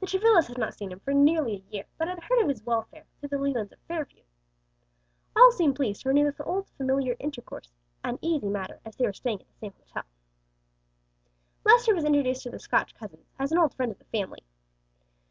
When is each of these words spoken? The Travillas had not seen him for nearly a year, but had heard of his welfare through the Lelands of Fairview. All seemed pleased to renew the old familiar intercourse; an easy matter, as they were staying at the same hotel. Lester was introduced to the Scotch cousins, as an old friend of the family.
The 0.00 0.06
Travillas 0.06 0.46
had 0.46 0.56
not 0.56 0.72
seen 0.72 0.90
him 0.90 1.00
for 1.00 1.12
nearly 1.12 1.56
a 1.56 1.70
year, 1.70 1.84
but 1.98 2.08
had 2.08 2.18
heard 2.24 2.40
of 2.40 2.48
his 2.48 2.64
welfare 2.64 3.04
through 3.20 3.28
the 3.28 3.36
Lelands 3.38 3.72
of 3.72 3.78
Fairview. 3.80 4.22
All 5.36 5.52
seemed 5.52 5.76
pleased 5.76 6.00
to 6.00 6.08
renew 6.08 6.32
the 6.32 6.44
old 6.44 6.66
familiar 6.78 7.14
intercourse; 7.18 7.68
an 8.02 8.18
easy 8.22 8.48
matter, 8.48 8.80
as 8.86 8.96
they 8.96 9.04
were 9.04 9.12
staying 9.12 9.42
at 9.42 9.48
the 9.48 9.52
same 9.60 9.74
hotel. 9.82 10.04
Lester 11.66 11.94
was 11.94 12.04
introduced 12.04 12.44
to 12.44 12.50
the 12.50 12.58
Scotch 12.58 12.94
cousins, 12.94 13.28
as 13.38 13.52
an 13.52 13.58
old 13.58 13.74
friend 13.74 13.92
of 13.92 13.98
the 13.98 14.06
family. 14.06 14.44